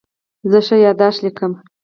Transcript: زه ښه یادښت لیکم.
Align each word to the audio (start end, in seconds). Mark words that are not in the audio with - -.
زه 0.51 0.59
ښه 0.65 0.75
یادښت 0.85 1.19
لیکم. 1.25 1.51